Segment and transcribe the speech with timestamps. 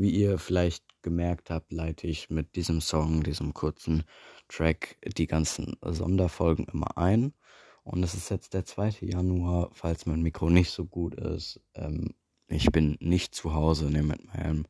[0.00, 4.04] Wie ihr vielleicht gemerkt habt, leite ich mit diesem Song, diesem kurzen
[4.46, 7.34] Track, die ganzen Sonderfolgen immer ein.
[7.82, 8.98] Und es ist jetzt der 2.
[9.00, 11.60] Januar, falls mein Mikro nicht so gut ist.
[11.74, 12.14] Ähm,
[12.46, 14.66] ich bin nicht zu Hause, nehme mit meinem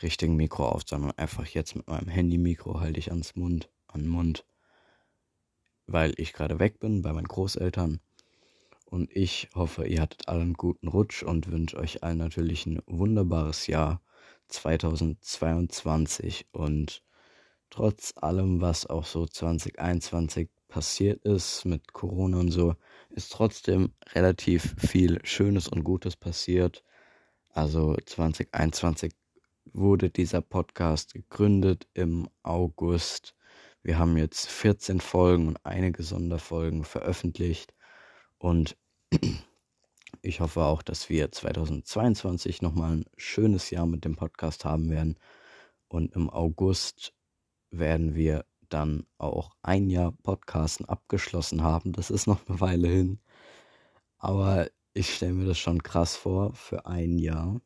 [0.00, 4.46] richtigen Mikro auf, sondern einfach jetzt mit meinem Handy-Mikro halte ich ans Mund, an Mund,
[5.88, 8.00] weil ich gerade weg bin bei meinen Großeltern.
[8.86, 12.80] Und ich hoffe, ihr hattet alle einen guten Rutsch und wünsche euch allen natürlich ein
[12.86, 14.00] wunderbares Jahr
[14.50, 16.46] 2022.
[16.52, 17.02] Und
[17.70, 22.76] trotz allem, was auch so 2021 passiert ist mit Corona und so,
[23.10, 26.84] ist trotzdem relativ viel Schönes und Gutes passiert.
[27.50, 29.12] Also 2021
[29.72, 33.34] wurde dieser Podcast gegründet im August.
[33.82, 37.74] Wir haben jetzt 14 Folgen und einige Sonderfolgen veröffentlicht.
[38.38, 38.76] Und
[40.22, 45.18] ich hoffe auch, dass wir 2022 nochmal ein schönes Jahr mit dem Podcast haben werden.
[45.88, 47.14] Und im August
[47.70, 51.92] werden wir dann auch ein Jahr Podcasten abgeschlossen haben.
[51.92, 53.20] Das ist noch eine Weile hin.
[54.18, 57.60] Aber ich stelle mir das schon krass vor für ein Jahr.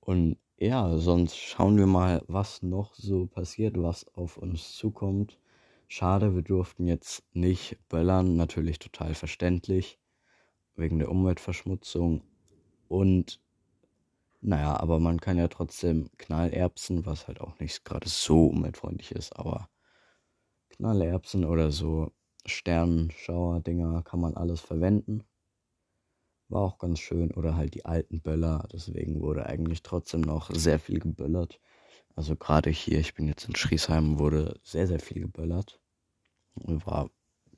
[0.00, 5.38] Und ja, sonst schauen wir mal, was noch so passiert, was auf uns zukommt.
[5.88, 9.98] Schade, wir durften jetzt nicht böllern, natürlich total verständlich,
[10.76, 12.22] wegen der Umweltverschmutzung.
[12.88, 13.40] Und
[14.40, 19.36] naja, aber man kann ja trotzdem Knallerbsen, was halt auch nicht gerade so umweltfreundlich ist,
[19.36, 19.68] aber
[20.68, 22.12] Knallerbsen oder so
[22.46, 25.24] Sternenschauer-Dinger kann man alles verwenden.
[26.48, 27.32] War auch ganz schön.
[27.32, 28.66] Oder halt die alten Böller.
[28.72, 31.60] Deswegen wurde eigentlich trotzdem noch sehr viel geböllert.
[32.18, 35.80] Also gerade hier, ich bin jetzt in Schriesheim, wurde sehr, sehr viel geböllert.
[36.56, 37.10] War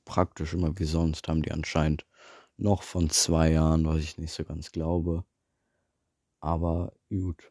[0.04, 2.04] praktisch immer wie sonst, haben die anscheinend
[2.58, 5.24] noch von zwei Jahren, was ich nicht so ganz glaube.
[6.40, 7.50] Aber gut.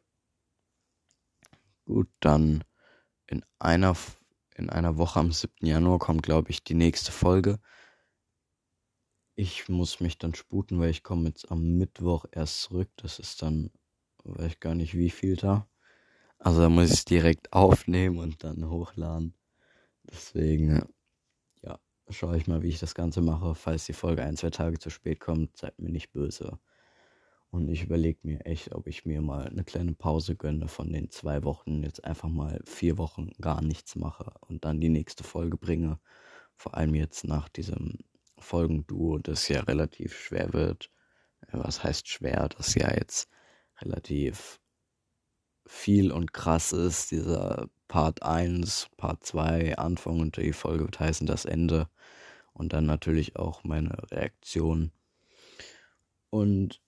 [1.85, 2.63] Gut, dann
[3.25, 3.97] in einer
[4.53, 5.65] in einer Woche am 7.
[5.65, 7.59] Januar kommt, glaube ich, die nächste Folge.
[9.33, 12.89] Ich muss mich dann sputen, weil ich komme jetzt am Mittwoch erst zurück.
[12.97, 13.71] Das ist dann,
[14.25, 15.68] weiß ich gar nicht wie viel da.
[16.39, 19.33] Also da muss ich direkt aufnehmen und dann hochladen.
[20.09, 20.81] Deswegen,
[21.61, 21.79] ja,
[22.09, 23.55] schaue ich mal, wie ich das Ganze mache.
[23.55, 26.59] Falls die Folge ein, zwei Tage zu spät kommt, seid mir nicht böse.
[27.51, 31.09] Und ich überlege mir echt, ob ich mir mal eine kleine Pause gönne von den
[31.09, 35.57] zwei Wochen, jetzt einfach mal vier Wochen gar nichts mache und dann die nächste Folge
[35.57, 35.99] bringe.
[36.55, 37.97] Vor allem jetzt nach diesem
[38.37, 40.91] Folgenduo, das ja relativ schwer wird.
[41.51, 42.49] Was heißt schwer?
[42.49, 43.29] Das ja jetzt
[43.81, 44.59] relativ
[45.69, 47.11] viel und krass ist.
[47.11, 51.87] Dieser Part 1, Part 2, Anfang und die Folge wird heißen das Ende.
[52.53, 54.91] Und dann natürlich auch meine Reaktion.
[56.29, 56.81] Und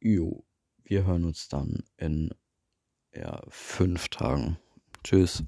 [0.00, 0.44] Jo,
[0.84, 2.30] wir hören uns dann in
[3.12, 4.56] ja, fünf Tagen.
[5.04, 5.42] Tschüss.